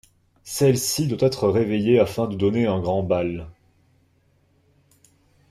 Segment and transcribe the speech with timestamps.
[0.45, 3.45] Celle-ci doit être réveillée afin de donner un grand bal.